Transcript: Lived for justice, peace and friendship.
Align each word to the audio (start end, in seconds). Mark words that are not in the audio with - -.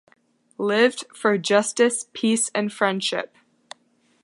Lived 0.57 1.05
for 1.15 1.37
justice, 1.37 2.07
peace 2.11 2.49
and 2.55 2.73
friendship. 2.73 3.35